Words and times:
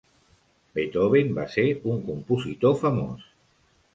Beethoven 0.77 1.29
va 1.35 1.43
ser 1.57 1.67
un 1.91 2.01
compositor 2.09 2.75
famós. 2.83 3.31